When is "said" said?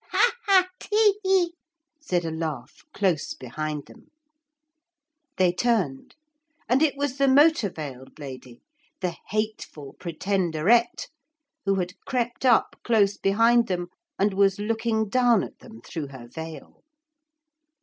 2.01-2.25